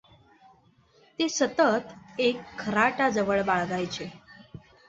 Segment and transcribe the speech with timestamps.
[1.19, 2.19] ते सतत
[2.19, 4.09] एक खराटा जवळ बाळगायचे.